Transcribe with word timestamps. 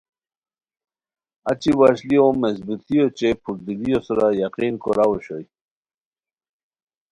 اچی 1.49 1.71
وشلیو 1.79 2.25
مضبوطی 2.41 2.95
اوچے 3.01 3.29
پھردلیو 3.41 3.99
سورا 4.05 4.27
یقین 4.43 4.73
کوراؤ 4.83 5.11
اوشوئے 5.13 5.45